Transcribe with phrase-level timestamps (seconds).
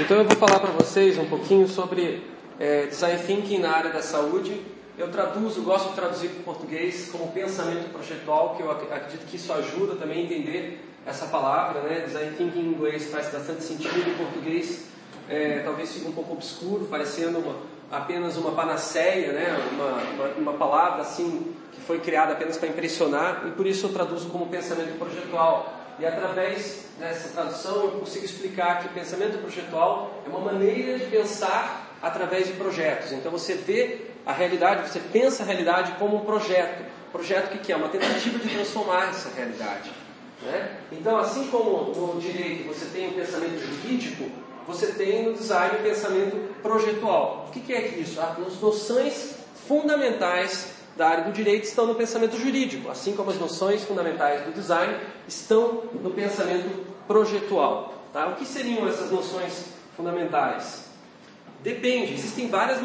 [0.00, 2.22] Então eu vou falar para vocês um pouquinho sobre
[2.60, 4.60] é, design thinking na área da saúde.
[4.96, 9.36] Eu traduzo, gosto de traduzir para o português como pensamento projetual, que eu acredito que
[9.36, 12.04] isso ajuda também a entender essa palavra, né?
[12.06, 14.84] Design thinking em inglês faz bastante sentido, em português
[15.28, 17.56] é, talvez fique um pouco obscuro, parecendo uma,
[17.90, 19.58] apenas uma panaceia, né?
[19.72, 23.92] Uma, uma, uma palavra assim que foi criada apenas para impressionar, e por isso eu
[23.92, 25.74] traduzo como pensamento projetual.
[25.98, 31.96] E através dessa tradução eu consigo explicar que pensamento projetual é uma maneira de pensar
[32.00, 33.12] através de projetos.
[33.12, 36.84] Então você vê a realidade, você pensa a realidade como um projeto.
[37.10, 39.90] Projeto que, que é uma tentativa de transformar essa realidade.
[40.42, 40.76] Né?
[40.92, 44.30] Então, assim como no direito você tem o pensamento jurídico,
[44.66, 47.46] você tem no design o pensamento projetual.
[47.48, 48.20] O que, que é isso?
[48.20, 53.84] As noções fundamentais da área do direito estão no pensamento jurídico, assim como as noções
[53.84, 54.96] fundamentais do design
[55.28, 56.68] estão no pensamento
[57.06, 57.94] projetual.
[58.12, 58.26] Tá?
[58.26, 59.66] O que seriam essas noções
[59.96, 60.86] fundamentais?
[61.62, 62.78] Depende, existem vários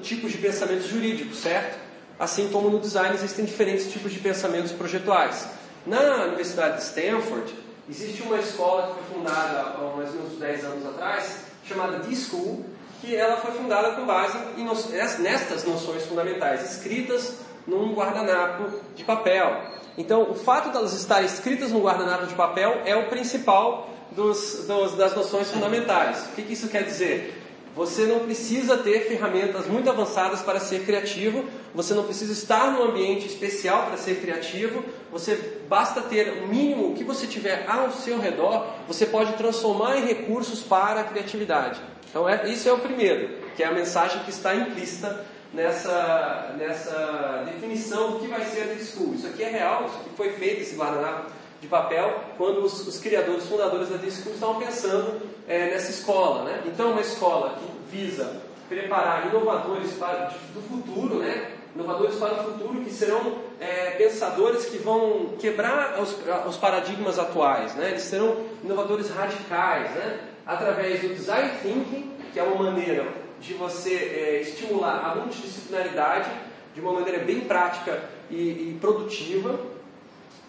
[0.00, 1.78] tipos de pensamentos jurídicos, certo?
[2.18, 5.46] Assim como no design existem diferentes tipos de pensamentos projetuais.
[5.86, 7.54] Na Universidade de Stanford,
[7.88, 12.64] existe uma escola que foi fundada há mais ou menos 10 anos atrás, chamada D-School,
[13.02, 14.74] que ela foi fundada com base em no,
[15.18, 19.72] nestas noções fundamentais, escritas num guardanapo de papel.
[19.96, 24.94] Então, o fato delas estarem escritas num guardanapo de papel é o principal dos, dos,
[24.94, 26.26] das noções fundamentais.
[26.26, 27.38] O que, que isso quer dizer?
[27.74, 32.84] Você não precisa ter ferramentas muito avançadas para ser criativo, você não precisa estar num
[32.84, 37.90] ambiente especial para ser criativo, você basta ter o mínimo o que você tiver ao
[37.90, 41.80] seu redor, você pode transformar em recursos para a criatividade.
[42.10, 47.44] Então, é, isso é o primeiro, que é a mensagem que está implícita nessa, nessa
[47.46, 49.14] definição do que vai ser a School.
[49.14, 52.98] Isso aqui é real, isso aqui foi feito, esse guardanapo de papel, quando os, os
[52.98, 56.44] criadores, fundadores da School estavam pensando é, nessa escola.
[56.44, 56.62] Né?
[56.66, 61.52] Então, uma escola que visa preparar inovadores para, do futuro, né?
[61.74, 66.16] inovadores para o futuro que serão é, pensadores que vão quebrar os,
[66.46, 67.74] os paradigmas atuais.
[67.74, 67.90] Né?
[67.90, 69.90] Eles serão inovadores radicais.
[69.90, 70.28] Né?
[70.46, 73.06] através do design thinking, que é uma maneira
[73.42, 76.30] de você é, estimular a multidisciplinaridade
[76.74, 79.58] de uma maneira bem prática e, e produtiva,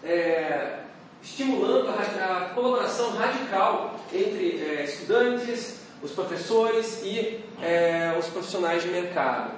[0.02, 0.78] é,
[1.22, 8.88] estimulando a, a, colaboração radical entre é, estudantes, os professores e é, os profissionais de
[8.88, 9.50] mercado.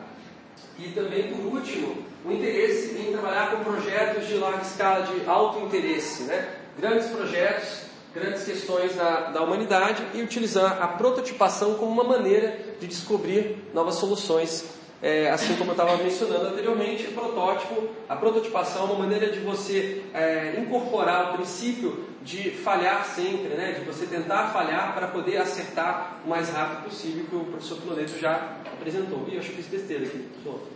[0.78, 5.60] E também, por último, o interesse em trabalhar com projetos de larga escala de alto
[5.60, 6.54] interesse, né?
[6.78, 7.86] grandes projetos
[8.16, 13.96] grandes questões da, da humanidade e utilizar a prototipação como uma maneira de descobrir novas
[13.96, 14.64] soluções.
[15.02, 19.40] É, assim como eu estava mencionando anteriormente, o protótipo, a prototipação é uma maneira de
[19.40, 23.72] você é, incorporar o princípio de falhar sempre, né?
[23.72, 28.18] de você tentar falhar para poder acertar o mais rápido possível, que o professor Piloneto
[28.18, 29.26] já apresentou.
[29.28, 30.66] E eu acho que fiz besteira aqui, professor.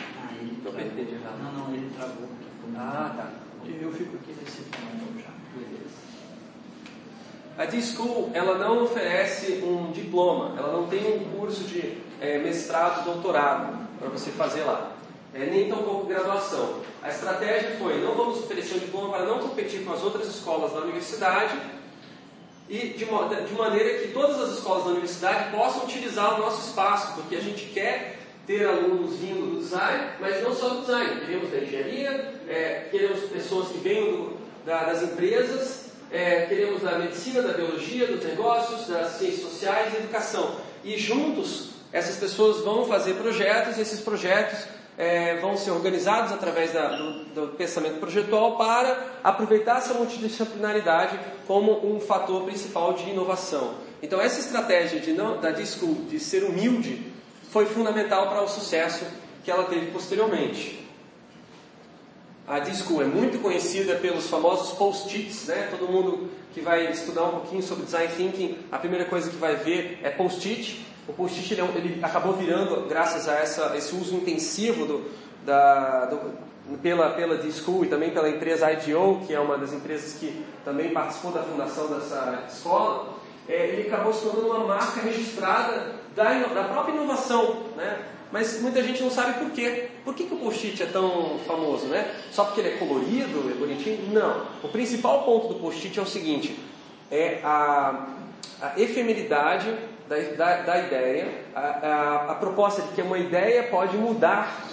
[0.00, 1.42] Ah, ele travou.
[1.42, 2.28] Não, não, ele travou.
[2.76, 3.30] Ah, tá.
[3.80, 5.30] Eu fico aqui nesse ponto já.
[5.54, 5.98] Beleza.
[7.58, 13.04] A D-School, ela não oferece um diploma, ela não tem um curso de é, mestrado,
[13.04, 14.92] doutorado para você fazer lá.
[15.34, 16.76] É, nem tampouco graduação.
[17.02, 20.72] A estratégia foi, não vamos oferecer um diploma para não competir com as outras escolas
[20.72, 21.58] da universidade
[22.68, 27.14] e de, de maneira que todas as escolas da universidade possam utilizar o nosso espaço,
[27.14, 31.20] porque a gente quer ter alunos vindo do design, mas não só do design.
[31.22, 35.77] Queremos da engenharia, é, queremos pessoas que venham do, da, das empresas,
[36.10, 40.56] é, queremos da medicina, da biologia, dos negócios, das ciências sociais e educação.
[40.84, 44.66] E juntos, essas pessoas vão fazer projetos e esses projetos
[44.96, 51.86] é, vão ser organizados através da, do, do, pensamento projetual para aproveitar essa multidisciplinaridade como
[51.86, 53.74] um fator principal de inovação.
[54.02, 57.12] Então, essa estratégia de não, da Disco de ser humilde
[57.50, 59.04] foi fundamental para o sucesso
[59.44, 60.87] que ela teve posteriormente.
[62.48, 65.68] A Disco é muito conhecida pelos famosos post-its, né?
[65.70, 69.56] Todo mundo que vai estudar um pouquinho sobre design thinking, a primeira coisa que vai
[69.56, 70.82] ver é post-it.
[71.06, 75.10] O post-it ele, é ele, acabou virando, graças a essa, esse uso intensivo do,
[75.44, 80.14] da, do, pela, pela D-School e também pela empresa IDO, que é uma das empresas
[80.14, 83.14] que também participou da fundação dessa escola,
[83.46, 88.06] é, ele acabou se tornando uma marca registrada da, da própria inovação, né?
[88.30, 89.88] Mas muita gente não sabe por quê.
[90.04, 92.14] Por que, que o post-it é tão famoso, né?
[92.30, 94.12] Só porque ele é colorido, é bonitinho?
[94.12, 94.46] Não.
[94.62, 96.58] O principal ponto do post-it é o seguinte:
[97.10, 98.06] é a,
[98.60, 99.74] a efemeridade
[100.08, 104.66] da, da, da ideia, a, a, a, proposta de que uma ideia pode mudar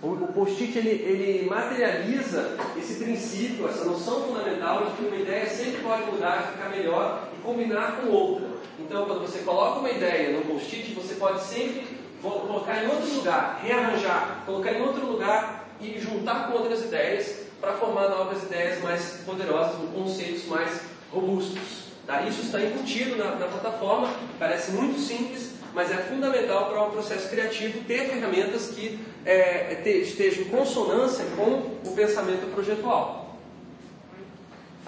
[0.00, 5.46] O, o post-it ele, ele materializa esse princípio, essa noção fundamental de que uma ideia
[5.46, 8.46] sempre pode mudar, ficar melhor e combinar com outra.
[8.78, 13.60] Então, quando você coloca uma ideia no post-it, você pode sempre colocar em outro lugar,
[13.62, 19.22] rearranjar, colocar em outro lugar e juntar com outras ideias para formar novas ideias mais
[19.24, 20.80] poderosas, com conceitos mais
[21.12, 21.88] robustos.
[22.06, 22.22] Tá?
[22.22, 27.28] Isso está embutido na, na plataforma, parece muito simples, mas é fundamental para um processo
[27.28, 33.17] criativo ter ferramentas que é, te, estejam em consonância com o pensamento projetual.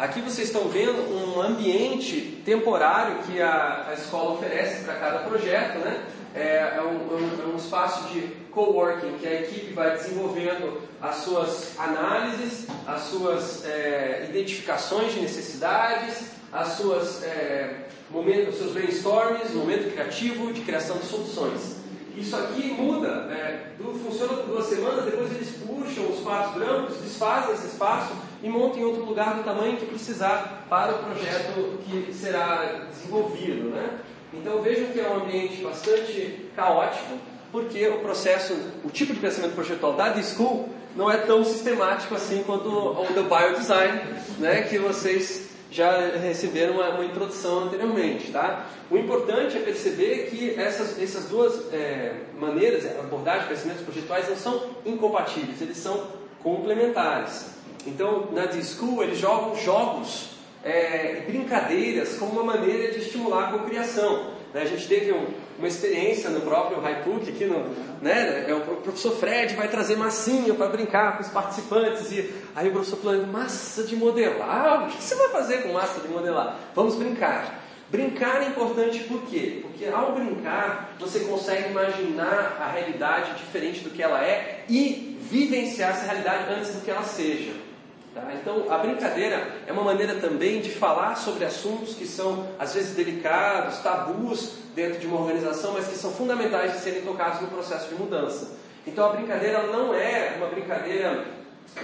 [0.00, 5.78] Aqui vocês estão vendo um ambiente temporário que a, a escola oferece para cada projeto,
[5.80, 6.06] né?
[6.34, 10.80] É, é, um, é, um, é um espaço de coworking que a equipe vai desenvolvendo
[11.02, 19.52] as suas análises, as suas é, identificações de necessidades, as suas é, os seus brainstorms,
[19.52, 21.76] momento criativo de criação de soluções.
[22.16, 27.54] Isso aqui muda, é, funciona por duas semanas, depois eles puxam os espaços brancos, desfazem
[27.54, 32.12] esse espaço e montam em outro lugar do tamanho que precisar para o projeto que
[32.12, 33.70] será desenvolvido.
[33.70, 33.98] Né?
[34.32, 37.18] Então vejam que é um ambiente bastante caótico,
[37.52, 42.42] porque o processo, o tipo de pensamento projetual da D-School não é tão sistemático assim
[42.44, 44.00] quanto o do Biodesign,
[44.38, 48.32] né, que vocês já receberam uma, uma, introdução anteriormente.
[48.32, 48.66] Tá?
[48.90, 54.36] O importante é perceber que essas, essas duas é, maneiras, abordagem de pensamentos projetuais, não
[54.36, 56.08] são incompatíveis, eles são
[56.42, 57.59] complementares.
[57.86, 60.30] Então, na D-School, eles jogam jogos
[60.62, 64.30] é, brincadeiras como uma maneira de estimular a cocriação.
[64.52, 64.62] Né?
[64.62, 65.26] A gente teve um,
[65.58, 67.64] uma experiência no próprio Haipuc aqui, no,
[68.02, 68.46] né?
[68.48, 72.72] É, o professor Fred vai trazer massinha para brincar com os participantes e aí o
[72.72, 74.84] professor falou, massa de modelar?
[74.84, 76.58] O que você vai fazer com massa de modelar?
[76.74, 77.60] Vamos brincar.
[77.88, 79.60] Brincar é importante por quê?
[79.62, 85.90] Porque ao brincar você consegue imaginar a realidade diferente do que ela é e vivenciar
[85.90, 87.69] essa realidade antes do que ela seja.
[88.14, 88.28] Tá?
[88.34, 92.96] Então, a brincadeira é uma maneira também de falar sobre assuntos que são, às vezes,
[92.96, 97.88] delicados, tabus dentro de uma organização, mas que são fundamentais de serem tocados no processo
[97.88, 98.56] de mudança.
[98.86, 101.24] Então, a brincadeira não é uma brincadeira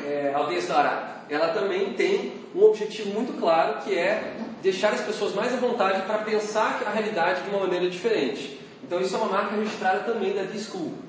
[0.04, 1.22] é, desdará.
[1.30, 6.02] Ela também tem um objetivo muito claro, que é deixar as pessoas mais à vontade
[6.02, 8.60] para pensar a realidade de uma maneira diferente.
[8.82, 11.05] Então, isso é uma marca registrada também da D-School.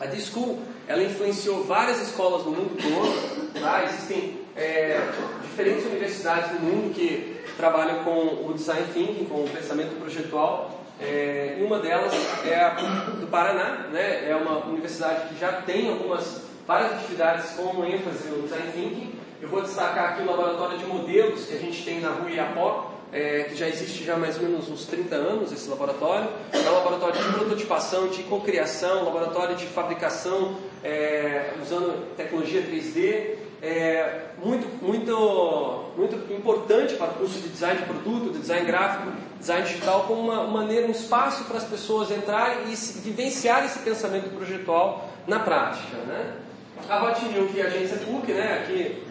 [0.00, 3.52] A D-School ela influenciou várias escolas no mundo todo.
[3.60, 3.84] Tá?
[3.84, 5.00] Existem é,
[5.42, 10.80] diferentes universidades no mundo que trabalham com o design thinking, com o pensamento projetual.
[11.00, 12.12] É, uma delas
[12.46, 14.28] é a do Paraná, né?
[14.28, 19.12] é uma universidade que já tem algumas várias atividades com ênfase no design thinking.
[19.40, 22.91] Eu vou destacar aqui o laboratório de modelos que a gente tem na rua Iapó,
[23.12, 26.28] é, que já existe já mais ou menos uns 30 anos esse laboratório.
[26.52, 33.42] É um laboratório de prototipação, de cocriação, laboratório de fabricação é, usando tecnologia 3D.
[33.64, 39.12] É, muito, muito, muito importante para o curso de design de produto, de design gráfico,
[39.38, 43.78] design digital, como uma maneira, um espaço para as pessoas entrarem e se, vivenciar esse
[43.80, 45.96] pensamento projetual na prática.
[46.08, 46.38] Né?
[46.88, 49.04] A Hot Milk e a agência PUC, né, aqui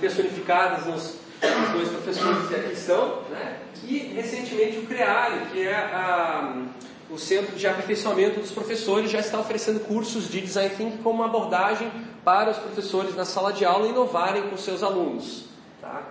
[0.00, 3.60] personificadas nos os dois professores que aqui estão, né?
[3.84, 6.62] e recentemente o CREALI, que é a,
[7.10, 11.26] o Centro de Aperfeiçoamento dos Professores, já está oferecendo cursos de Design Thinking como uma
[11.26, 11.90] abordagem
[12.24, 15.46] para os professores na sala de aula inovarem com seus alunos.
[15.80, 16.02] Tá?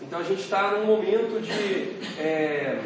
[0.00, 2.80] Então a gente está num momento de, é,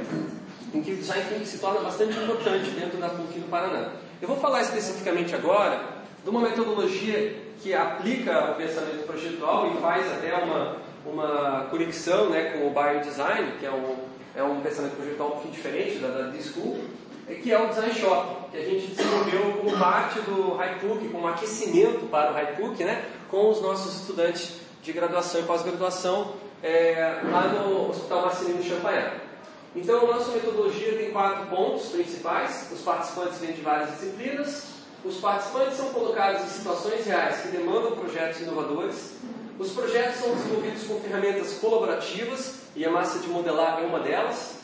[0.73, 3.93] em que o Design Thinking se torna bastante importante dentro da PUC do Paraná.
[4.23, 5.83] Eu vou falar especificamente agora
[6.23, 10.76] de uma metodologia que aplica o pensamento projetual e faz até uma
[11.07, 13.97] uma conexão né, com o biodesign, que é um,
[14.35, 16.80] é um pensamento projetual um pouquinho diferente da, da D-School,
[17.28, 21.28] é que é o Design Shop, que a gente desenvolveu como parte do HiPUC, como
[21.28, 27.49] aquecimento para o HiPUC, né, com os nossos estudantes de graduação e pós-graduação é, lá
[27.49, 29.21] no Hospital Marcelino Champagnat.
[29.75, 32.69] Então, a nossa metodologia tem quatro pontos principais.
[32.73, 34.64] Os participantes vêm de várias disciplinas.
[35.04, 39.14] Os participantes são colocados em situações reais que demandam projetos inovadores.
[39.61, 44.55] Os projetos são desenvolvidos com ferramentas colaborativas e a massa de modelar é uma delas.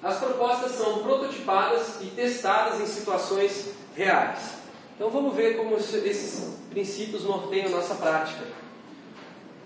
[0.00, 4.52] As propostas são prototipadas e testadas em situações reais.
[4.94, 8.44] Então vamos ver como esses princípios norteiam nossa prática.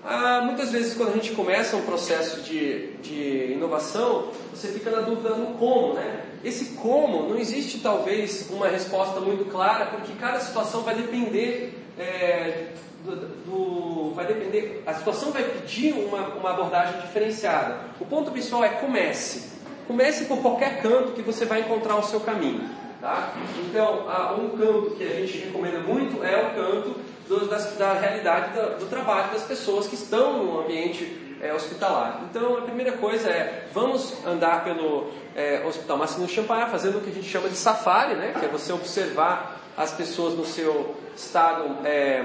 [0.02, 5.02] Ah, muitas vezes quando a gente começa um processo de, de inovação, você fica na
[5.02, 6.24] dúvida no como, né?
[6.42, 12.68] Esse como, não existe talvez uma resposta muito clara, porque cada situação vai depender é,
[13.04, 17.78] do, do, vai depender, a situação vai pedir uma, uma abordagem diferenciada.
[18.00, 19.50] O ponto principal é comece.
[19.86, 22.68] Comece por qualquer canto que você vai encontrar o seu caminho.
[23.00, 23.32] Tá?
[23.58, 24.06] Então,
[24.38, 28.80] um canto que a gente recomenda muito é o canto do, das, da realidade do,
[28.80, 32.24] do, trabalho das pessoas que estão no ambiente é, hospitalar.
[32.28, 37.10] Então, a primeira coisa é, vamos andar pelo é, Hospital Máximo Champagnat, fazendo o que
[37.10, 38.34] a gente chama de safari, né?
[38.38, 42.22] que é você observar as pessoas no seu estado é,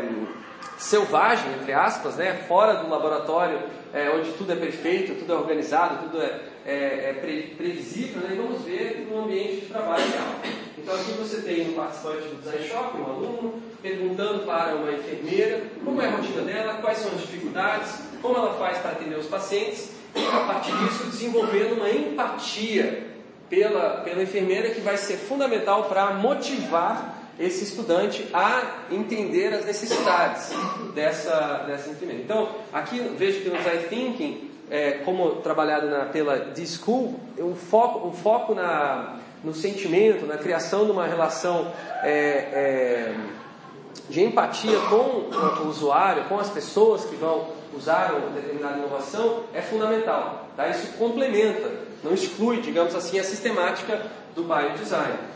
[0.77, 2.43] selvagem, entre aspas, né?
[2.49, 3.59] fora do laboratório,
[3.93, 8.31] é, onde tudo é perfeito, tudo é organizado, tudo é, é, é pre, previsível, né?
[8.33, 10.53] e vamos ver no ambiente de trabalho real.
[10.77, 15.61] Então aqui você tem um participante do Design Shop, um aluno, perguntando para uma enfermeira
[15.83, 19.27] como é a rotina dela, quais são as dificuldades, como ela faz para atender os
[19.27, 23.07] pacientes, e a partir disso desenvolvendo uma empatia
[23.49, 30.49] pela, pela enfermeira que vai ser fundamental para motivar esse estudante a entender as necessidades
[30.93, 32.23] dessa, dessa enfermeira.
[32.23, 38.07] Então, aqui vejo que no Design Thinking, é, como trabalhado na, pela D-School, o foco,
[38.07, 41.71] o foco na, no sentimento, na criação de uma relação
[42.03, 43.15] é, é,
[44.09, 45.29] de empatia com
[45.63, 50.47] o usuário, com as pessoas que vão usar uma determinada inovação, é fundamental.
[50.55, 50.69] Tá?
[50.69, 51.69] Isso complementa,
[52.03, 54.01] não exclui, digamos assim, a sistemática
[54.33, 55.34] do biodesign.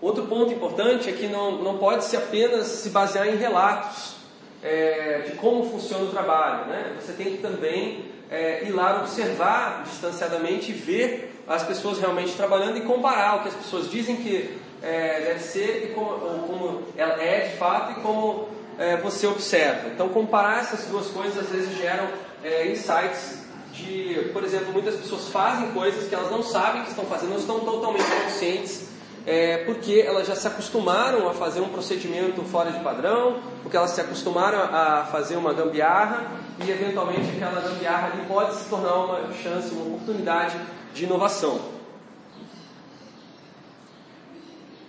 [0.00, 4.14] Outro ponto importante é que não, não pode se apenas se basear em relatos
[4.62, 6.66] é, de como funciona o trabalho.
[6.66, 6.96] Né?
[6.98, 12.78] Você tem que também é, ir lá observar distanciadamente e ver as pessoas realmente trabalhando
[12.78, 17.22] e comparar o que as pessoas dizem que é, deve ser e como, como ela
[17.22, 19.88] é de fato e como é, você observa.
[19.88, 22.08] Então, comparar essas duas coisas às vezes geram
[22.42, 23.40] é, insights
[23.72, 27.38] de, por exemplo, muitas pessoas fazem coisas que elas não sabem que estão fazendo, não
[27.38, 28.89] estão totalmente conscientes
[29.26, 33.90] é, porque elas já se acostumaram a fazer um procedimento fora de padrão, porque elas
[33.90, 36.30] se acostumaram a fazer uma gambiarra
[36.64, 40.58] e eventualmente aquela gambiarra pode se tornar uma chance, uma oportunidade
[40.94, 41.60] de inovação.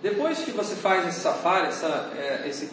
[0.02, 2.70] Depois que você faz esse safari, essa, é, esse,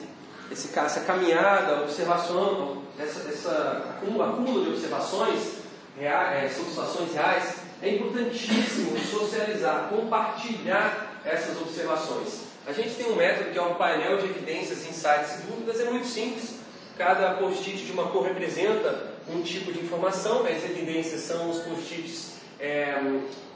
[0.51, 5.59] esse, essa caminhada, observação, essa, essa acúmulo de observações
[5.97, 12.49] reais, é, reais, é importantíssimo socializar, compartilhar essas observações.
[12.65, 15.85] A gente tem um método que é um painel de evidências, insights e dúvidas, é
[15.85, 16.55] muito simples.
[16.97, 22.33] Cada post-it de uma cor representa um tipo de informação, as evidências são os post-its
[22.59, 22.93] é,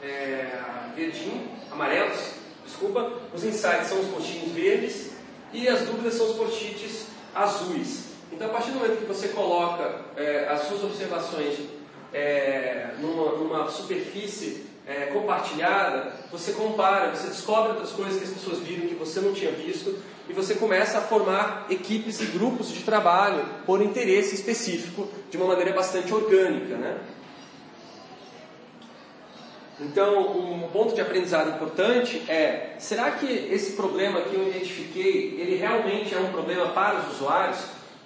[0.02, 0.50] é,
[0.96, 2.20] verdinho, amarelos,
[2.66, 5.12] desculpa, os insights são os post-its verdes
[5.52, 8.14] e as dúvidas são os post-its azuis.
[8.32, 11.60] Então, a partir do momento que você coloca é, as suas observações
[12.14, 18.60] é, numa, numa superfície é, compartilhada, você compara, você descobre outras coisas que as pessoas
[18.60, 19.98] viram que você não tinha visto
[20.28, 25.48] e você começa a formar equipes e grupos de trabalho por interesse específico de uma
[25.48, 27.00] maneira bastante orgânica, né?
[29.80, 35.56] Então, um ponto de aprendizado importante é: será que esse problema que eu identifiquei, ele
[35.56, 37.60] realmente é um problema para os usuários?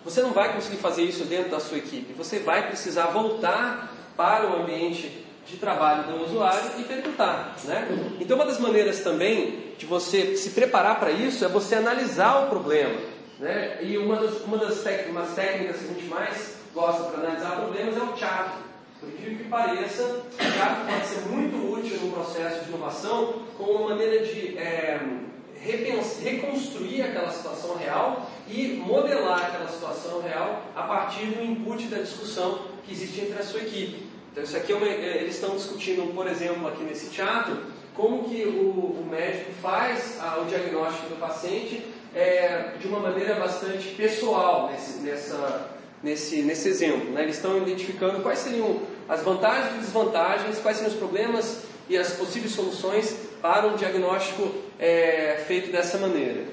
[0.04, 2.14] Você não vai conseguir fazer isso dentro da sua equipe.
[2.14, 7.56] Você vai precisar voltar para o ambiente de trabalho do usuário e perguntar.
[7.64, 7.88] Né?
[8.20, 12.50] Então, uma das maneiras também de você se preparar para isso é você analisar o
[12.50, 13.00] problema.
[13.40, 13.78] Né?
[13.82, 17.96] E uma das, uma das técnicas, técnicas que a gente mais gosta para analisar problemas
[17.96, 18.68] é o teatro.
[19.00, 23.72] Por incrível que pareça, o teatro pode ser muito útil no processo de inovação como
[23.74, 25.00] uma maneira de é,
[26.24, 32.60] reconstruir aquela situação real e modelar aquela situação real a partir do input da discussão
[32.86, 34.08] que existe entre a sua equipe.
[34.38, 37.58] Então isso aqui é uma, é, eles estão discutindo, por exemplo, aqui nesse teatro,
[37.96, 43.34] como que o, o médico faz a, o diagnóstico do paciente é, de uma maneira
[43.34, 45.72] bastante pessoal nesse, nessa,
[46.04, 47.10] nesse, nesse exemplo.
[47.14, 47.24] Né?
[47.24, 48.80] Eles estão identificando quais seriam
[49.10, 54.54] as vantagens e desvantagens, quais seriam os problemas e as possíveis soluções para um diagnóstico
[54.78, 56.46] é, feito dessa maneira.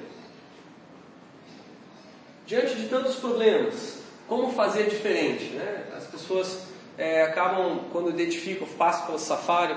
[2.47, 5.53] Diante de tantos problemas, como fazer diferente?
[5.53, 5.83] Né?
[5.95, 9.75] As pessoas é, acabam, quando identificam, passam pelo Safari,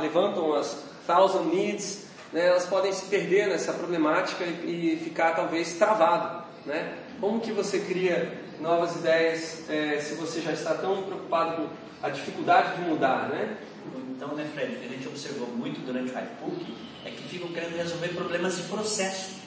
[0.00, 5.74] levantam as thousand needs, né, elas podem se perder nessa problemática e, e ficar talvez
[5.74, 6.44] travado.
[6.64, 6.98] Né?
[7.20, 12.08] Como que você cria novas ideias é, se você já está tão preocupado com a
[12.08, 13.28] dificuldade de mudar?
[13.28, 13.56] Né?
[14.10, 17.48] Então, né, Fred, o que a gente observou muito durante o Hypecook é que ficam
[17.48, 19.42] querendo resolver problemas de processo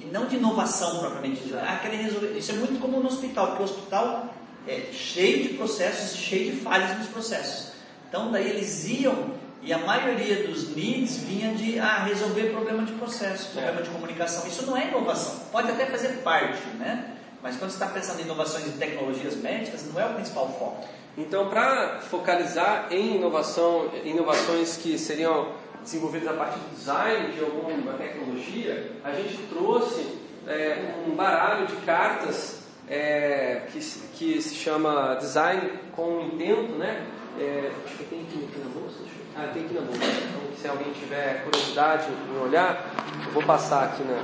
[0.00, 1.60] e não de inovação propriamente dita.
[1.60, 2.36] Ah, resolver.
[2.38, 4.32] Isso é muito comum no hospital, porque o hospital
[4.66, 7.72] é, cheio de processos, cheio de falhas nos processos.
[8.08, 12.92] Então, daí eles iam e a maioria dos needs vinha de ah, resolver problema de
[12.92, 13.82] processo, problema é.
[13.82, 14.46] de comunicação.
[14.46, 17.12] Isso não é inovação, pode até fazer parte, né?
[17.42, 20.86] Mas quando você está pensando em inovações de tecnologias médicas, não é o principal foco.
[21.16, 25.52] Então, para focalizar em inovação, inovações que seriam
[25.82, 31.76] desenvolvidas a partir do design de alguma tecnologia, a gente trouxe é, um baralho de
[31.76, 37.06] cartas é, que, que se chama Design com Intento, né?
[37.38, 38.98] É, acho que tem aqui, aqui na bolsa.
[39.36, 40.04] Ah, tem aqui na bolsa.
[40.04, 42.94] Então, se alguém tiver curiosidade em olhar,
[43.26, 44.22] eu vou passar aqui na.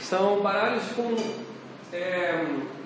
[0.00, 1.16] São baralhos com
[1.92, 2.44] é,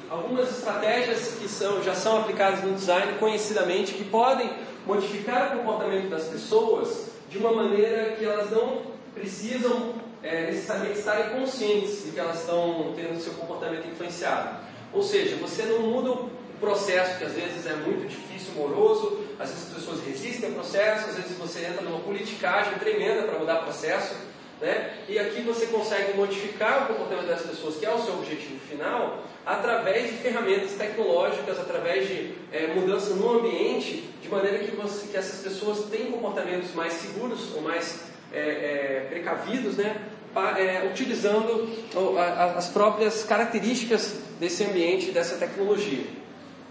[0.08, 4.50] algumas estratégias que são, já são aplicadas no design conhecidamente, que podem
[4.86, 8.82] modificar o comportamento das pessoas de uma maneira que elas não
[9.14, 14.58] precisam é, necessariamente estarem conscientes de que elas estão tendo seu comportamento influenciado.
[14.92, 19.48] Ou seja, você não muda o processo, que às vezes é muito difícil, moroso, às
[19.48, 23.60] vezes as pessoas resistem ao processo, às vezes você entra numa politicagem tremenda para mudar
[23.60, 24.14] o processo,
[24.60, 24.98] né?
[25.08, 29.24] e aqui você consegue modificar o comportamento das pessoas, que é o seu objetivo final,
[29.46, 35.16] através de ferramentas tecnológicas, através de é, mudança no ambiente, de maneira que, você, que
[35.16, 39.96] essas pessoas tenham comportamentos mais seguros ou mais é, é, precavidos, né?
[40.56, 41.68] É, utilizando
[42.56, 46.04] as próprias características desse ambiente, dessa tecnologia.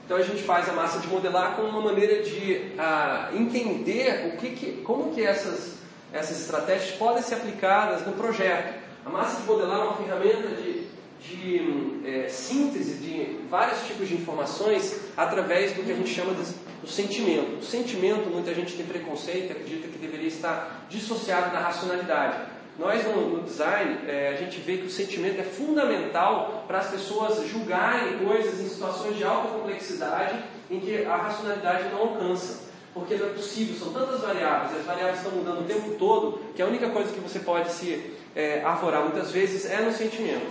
[0.06, 4.38] Então a gente faz a massa de modelar como uma maneira de a, entender o
[4.38, 5.76] que, que, como que essas,
[6.14, 8.74] essas estratégias podem ser aplicadas no projeto.
[9.06, 10.88] A massa de modelar é uma ferramenta de,
[11.22, 16.44] de é, síntese de vários tipos de informações através do que a gente chama de,
[16.82, 17.60] do sentimento.
[17.60, 22.38] O sentimento, muita gente tem preconceito, acredita que deveria estar dissociado da racionalidade.
[22.78, 26.90] Nós, no, no design, é, a gente vê que o sentimento é fundamental para as
[26.90, 32.70] pessoas julgarem coisas em situações de alta complexidade em que a racionalidade não alcança.
[32.94, 36.62] Porque não é possível, são tantas variáveis, as variáveis estão mudando o tempo todo, que
[36.62, 40.50] a única coisa que você pode se é, arvorar muitas vezes é no sentimento.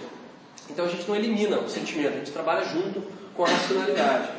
[0.71, 3.03] Então a gente não elimina o sentimento, a gente trabalha junto
[3.35, 4.38] com a racionalidade.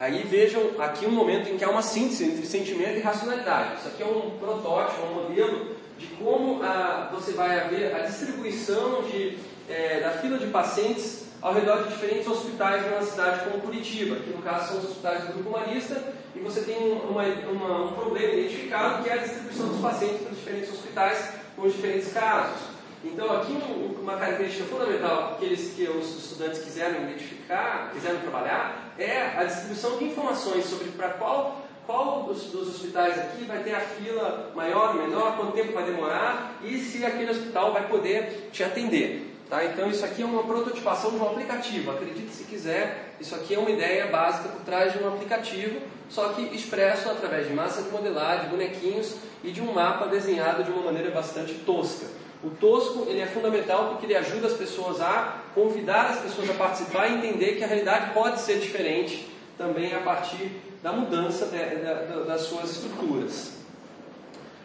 [0.00, 3.78] Aí vejam aqui um momento em que há uma síntese entre sentimento e racionalidade.
[3.78, 9.02] Isso aqui é um protótipo, um modelo de como ah, você vai ver a distribuição
[9.02, 9.36] de,
[9.68, 14.16] é, da fila de pacientes ao redor de diferentes hospitais de uma cidade como Curitiba,
[14.16, 16.00] que no caso são os hospitais do Grupo Marista,
[16.34, 20.30] e você tem uma, uma, um problema identificado que é a distribuição dos pacientes para
[20.30, 22.78] diferentes hospitais com diferentes casos.
[23.04, 23.56] Então, aqui
[24.00, 29.96] uma característica fundamental que, eles, que os estudantes quiseram identificar, quiseram trabalhar, é a distribuição
[29.96, 34.94] de informações sobre para qual, qual dos, dos, hospitais aqui vai ter a fila maior,
[34.94, 39.36] menor, quanto tempo vai demorar e se aquele hospital vai poder te atender.
[39.48, 39.64] Tá?
[39.64, 41.90] Então, isso aqui é uma prototipação de um aplicativo.
[41.90, 45.80] Acredite se quiser, isso aqui é uma ideia básica por trás de um aplicativo,
[46.10, 50.70] só que expresso através de massa de modelagem, bonequinhos e de um mapa desenhado de
[50.70, 52.06] uma maneira bastante tosca.
[52.42, 56.54] O tosco ele é fundamental porque ele ajuda as pessoas a convidar as pessoas a
[56.54, 61.58] participar e entender que a realidade pode ser diferente também a partir da mudança de,
[61.58, 63.54] de, de, das suas estruturas.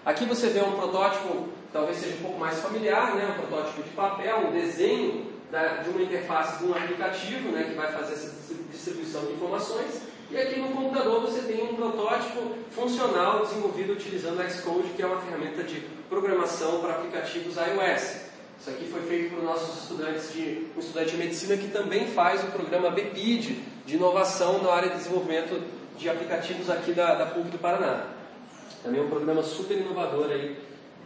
[0.06, 3.36] Aqui você vê um protótipo, talvez seja um pouco mais familiar, né?
[3.36, 7.64] um protótipo de papel, um desenho da, de uma interface de um aplicativo né?
[7.64, 8.32] que vai fazer essa
[8.72, 10.02] distribuição de informações.
[10.30, 15.22] E aqui no computador você tem um protótipo funcional desenvolvido utilizando Xcode, que é uma
[15.22, 15.82] ferramenta de
[16.14, 18.22] programação para aplicativos iOS.
[18.60, 22.44] Isso aqui foi feito por nossos estudantes de um estudante de medicina que também faz
[22.44, 25.60] o programa BPID de inovação na área de desenvolvimento
[25.98, 28.06] de aplicativos aqui da, da PUC do Paraná.
[28.84, 30.56] Também é um programa super inovador aí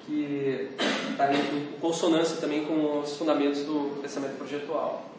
[0.05, 0.71] que
[1.11, 5.09] está em consonância também com os fundamentos do pensamento projetual.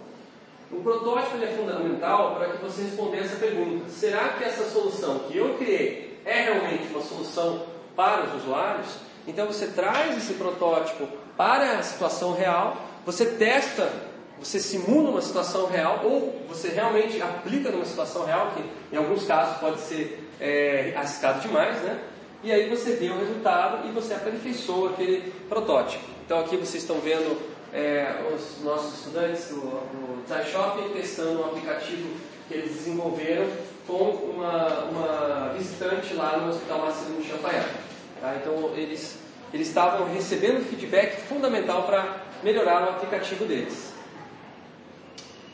[0.71, 5.39] O protótipo é fundamental para que você responder essa pergunta: será que essa solução que
[5.39, 7.65] eu criei é realmente uma solução
[7.97, 9.08] para os usuários?
[9.29, 13.93] Então você traz esse protótipo para a situação real, você testa,
[14.41, 18.65] você simula uma situação real ou você realmente aplica numa situação real, que
[18.95, 22.01] em alguns casos pode ser é, arriscado demais, né?
[22.43, 26.05] E aí você vê o resultado e você aperfeiçoa aquele protótipo.
[26.25, 27.39] Então aqui vocês estão vendo
[27.73, 32.09] é, os nossos estudantes do, do Design Shopping testando um aplicativo
[32.49, 33.47] que eles desenvolveram
[33.87, 37.89] com uma, uma visitante lá no Hospital Marcelino Champagnat.
[38.21, 38.37] Tá?
[38.37, 39.19] Então eles,
[39.53, 43.93] eles estavam recebendo feedback fundamental para melhorar o aplicativo deles.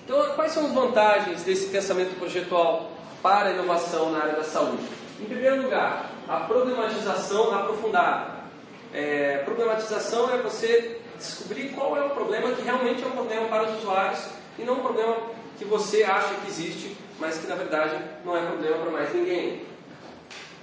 [0.05, 2.91] Então, quais são as vantagens desse pensamento projetual
[3.23, 4.85] para a inovação na área da saúde?
[5.19, 8.35] Em primeiro lugar, a problematização aprofundada.
[8.93, 13.65] É, problematização é você descobrir qual é o problema que realmente é um problema para
[13.65, 14.21] os usuários
[14.59, 15.17] e não um problema
[15.59, 19.67] que você acha que existe, mas que na verdade não é problema para mais ninguém.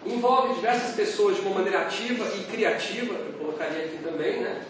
[0.06, 4.66] Envolve diversas pessoas de uma maneira ativa e criativa, eu colocaria aqui também, né?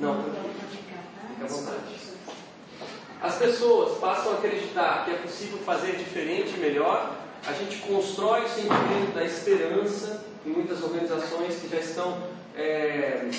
[0.00, 2.02] Não, fica à vontade.
[3.22, 7.16] As pessoas passam a acreditar que é possível fazer diferente e melhor.
[7.46, 12.20] A gente constrói o sentimento da esperança em muitas organizações que já estão
[12.56, 13.30] é,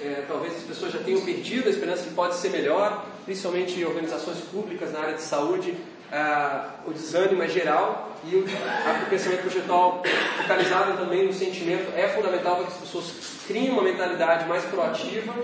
[0.00, 4.38] é, talvez as pessoas já tenham perdido a esperança que pode ser melhor, principalmente organizações
[4.38, 5.76] públicas na área de saúde,
[6.10, 8.44] ah, o desânimo é geral e o,
[9.10, 10.02] pensamento projetual
[10.36, 13.12] focalizado também no sentimento é fundamental para que as pessoas
[13.46, 15.34] criem uma mentalidade mais proativa.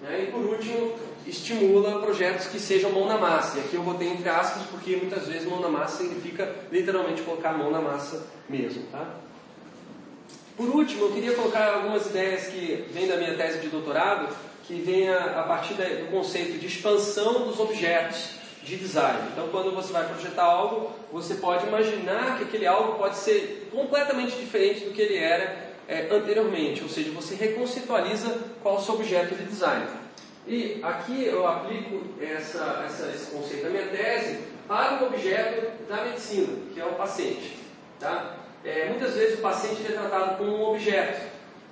[0.00, 0.24] Né?
[0.24, 0.94] E por último,
[1.26, 3.58] estimula projetos que sejam mão na massa.
[3.58, 7.50] E aqui eu botei entre aspas porque muitas vezes mão na massa significa literalmente colocar
[7.50, 8.84] a mão na massa mesmo.
[8.92, 9.16] Tá?
[10.56, 14.32] Por último, eu queria colocar algumas ideias que vêm da minha tese de doutorado,
[14.64, 18.37] que vem a, a partir do conceito de expansão dos objetos
[18.68, 19.18] de design.
[19.32, 24.36] Então, quando você vai projetar algo, você pode imaginar que aquele algo pode ser completamente
[24.36, 28.94] diferente do que ele era é, anteriormente, ou seja, você reconceitualiza qual é o seu
[28.94, 29.86] objeto de design.
[30.46, 36.04] E aqui eu aplico essa, essa, esse conceito da minha tese para o objeto da
[36.04, 37.56] medicina, que é o paciente.
[37.98, 38.36] Tá?
[38.64, 41.26] É, muitas vezes o paciente é tratado como um objeto.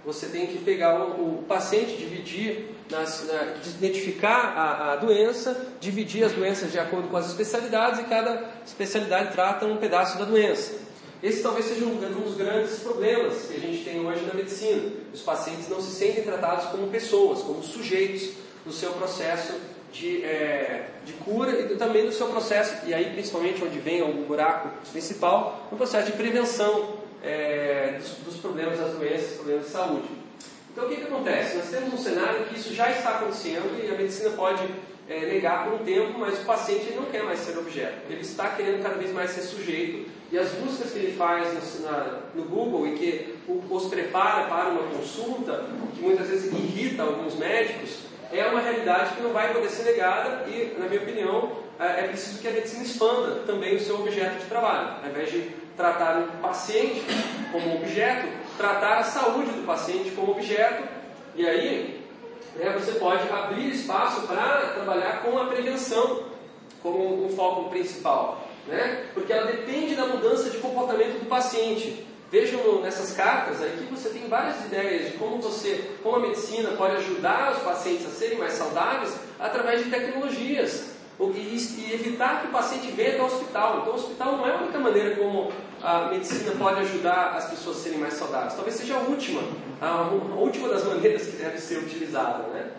[0.04, 6.24] Você tem que pegar o, o paciente, dividir nas, na, identificar a, a, doença, dividir
[6.24, 10.74] as doenças de acordo com as especialidades e cada especialidade trata um pedaço da doença.
[11.22, 14.92] Esse talvez seja um, um dos grandes problemas que a gente tem hoje na medicina.
[15.12, 18.30] Os pacientes não se sentem tratados como pessoas, como sujeitos
[18.64, 19.54] do seu processo
[19.92, 24.24] de, é, de cura e também do seu processo, e aí principalmente onde vem o
[24.24, 30.25] buraco principal, no processo de prevenção é, dos, dos problemas das doenças, problemas de saúde.
[30.76, 31.56] Então o que, que acontece?
[31.56, 34.62] Nós temos um cenário que isso já está acontecendo e a medicina pode
[35.08, 37.94] é, negar por um tempo, mas o paciente não quer mais ser objeto.
[38.10, 41.80] Ele está querendo cada vez mais ser sujeito e as buscas que ele faz no,
[41.80, 47.36] na, no Google e que os prepara para uma consulta, que muitas vezes irrita alguns
[47.36, 52.00] médicos, é uma realidade que não vai poder ser negada e, na minha opinião, é,
[52.00, 54.96] é preciso que a medicina expanda também o seu objeto de trabalho.
[55.02, 57.02] Ao invés de tratar o paciente
[57.50, 60.82] como objeto, tratar a saúde do paciente como objeto,
[61.34, 62.04] e aí
[62.56, 66.24] né, você pode abrir espaço para trabalhar com a prevenção
[66.82, 69.06] como um foco principal, né?
[69.12, 72.06] porque ela depende da mudança de comportamento do paciente.
[72.30, 76.96] Vejam nessas cartas aqui você tem várias ideias de como você, como a medicina pode
[76.96, 82.90] ajudar os pacientes a serem mais saudáveis através de tecnologias e evitar que o paciente
[82.92, 83.78] venha até o hospital.
[83.80, 85.50] Então, o hospital não é a única maneira como
[85.82, 88.54] a medicina pode ajudar as pessoas a serem mais saudáveis.
[88.54, 89.40] Talvez seja a última,
[89.80, 92.44] a, última das maneiras que deve ser utilizada.
[92.48, 92.70] Né?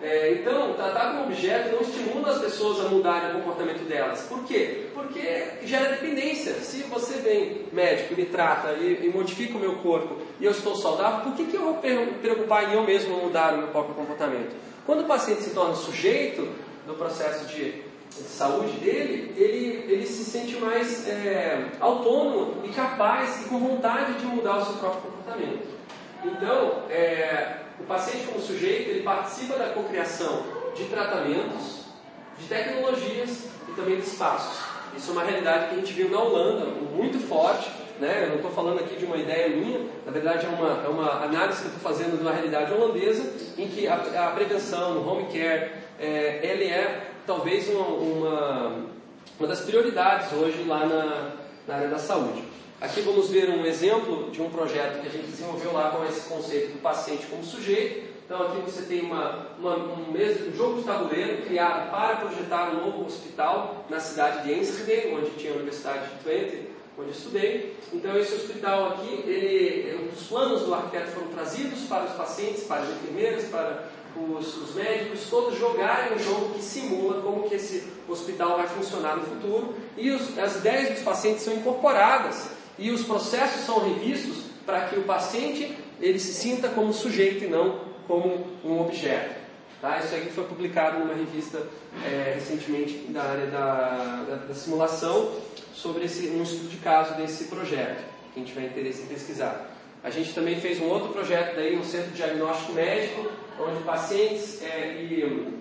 [0.00, 4.22] É, então, tratar como objeto não estimula as pessoas a mudarem o comportamento delas.
[4.22, 4.86] Por quê?
[4.94, 6.54] Porque gera dependência.
[6.54, 10.74] Se você vem médico, me trata e, e modifica o meu corpo e eu estou
[10.74, 11.74] saudável, por que, que eu vou
[12.20, 14.56] preocupar em eu mesmo mudar o meu próprio comportamento?
[14.86, 16.48] Quando o paciente se torna sujeito
[16.86, 23.42] no processo de, de saúde dele, ele, ele se sente mais é, autônomo e capaz
[23.42, 25.66] e com vontade de mudar o seu próprio comportamento.
[26.24, 31.86] Então, é, o paciente como sujeito, ele participa da cocriação de tratamentos,
[32.38, 34.71] de tecnologias e também de espaços.
[34.96, 37.70] Isso é uma realidade que a gente viu na Holanda, muito forte.
[38.00, 38.24] Né?
[38.24, 41.24] Eu não estou falando aqui de uma ideia minha, na verdade é uma, é uma
[41.24, 45.08] análise que eu estou fazendo de uma realidade holandesa, em que a, a prevenção, o
[45.08, 48.86] home care, é, ele é talvez uma, uma,
[49.38, 51.30] uma, das prioridades hoje lá na,
[51.68, 52.42] na área da saúde.
[52.80, 56.28] Aqui vamos ver um exemplo de um projeto que a gente desenvolveu lá com esse
[56.28, 58.11] conceito do paciente como sujeito.
[58.32, 62.70] Então aqui você tem uma, uma, um, mesmo, um jogo de tabuleiro criado para projetar
[62.70, 66.68] um novo hospital na cidade de Enschede, onde tinha a Universidade de Twente,
[66.98, 67.76] onde estudei.
[67.92, 72.80] Então esse hospital aqui, ele, os planos do arquiteto foram trazidos para os pacientes, para
[72.80, 73.84] as enfermeiras, para
[74.16, 79.18] os, os, médicos todos jogarem um jogo que simula como que esse hospital vai funcionar
[79.18, 84.44] no futuro e os, as ideias dos pacientes são incorporadas e os processos são revistos
[84.64, 89.42] para que o paciente ele se sinta como sujeito e não como um objeto.
[89.80, 89.98] Tá?
[89.98, 91.66] Isso aqui foi publicado numa revista
[92.04, 95.32] é, recentemente da área da, da, da, simulação
[95.74, 98.04] sobre esse, um estudo de caso desse projeto.
[98.32, 99.70] Quem tiver interesse em pesquisar.
[100.04, 104.62] A gente também fez um outro projeto daí no Centro de Diagnóstico Médico, onde pacientes
[104.62, 105.58] é, e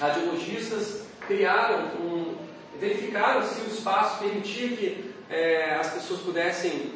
[0.00, 2.34] radiologistas criaram um,
[2.80, 6.92] verificaram se o espaço permitia que é, as pessoas pudessem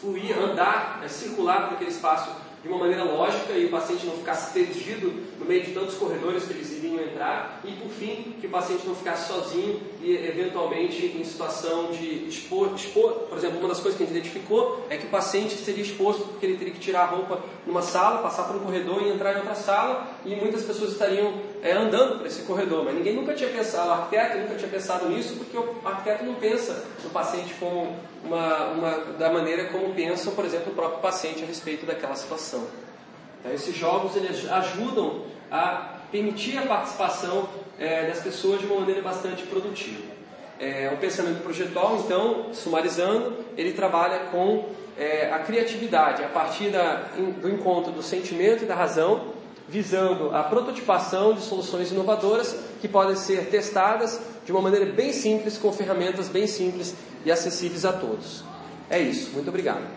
[0.00, 2.30] fluir, andar, é, circular por aquele espaço
[2.66, 6.44] de uma maneira lógica e o paciente não ficasse perdido no meio de tantos corredores
[6.44, 11.06] que eles iriam entrar e, por fim, que o paciente não ficasse sozinho e, eventualmente,
[11.06, 13.12] em situação de expor, expor.
[13.28, 16.24] Por exemplo, uma das coisas que a gente identificou é que o paciente seria exposto
[16.24, 19.34] porque ele teria que tirar a roupa numa sala, passar por um corredor e entrar
[19.34, 22.84] em outra sala e muitas pessoas estariam é, andando por esse corredor.
[22.84, 26.34] Mas ninguém nunca tinha pensado, o arquiteto nunca tinha pensado nisso porque o arquiteto não
[26.34, 31.44] pensa no paciente como uma, uma, da maneira como pensa, por exemplo, o próprio paciente
[31.44, 32.66] a respeito daquela situação.
[33.40, 39.02] Então, esses jogos eles ajudam a permitir a participação é, das pessoas de uma maneira
[39.02, 40.02] bastante produtiva.
[40.58, 47.08] É, o pensamento projetual, então, sumarizando, ele trabalha com é, a criatividade a partir da,
[47.40, 49.34] do encontro do sentimento e da razão,
[49.68, 55.58] visando a prototipação de soluções inovadoras que podem ser testadas de uma maneira bem simples,
[55.58, 58.44] com ferramentas bem simples e acessíveis a todos.
[58.88, 59.32] É isso.
[59.32, 59.95] Muito obrigado.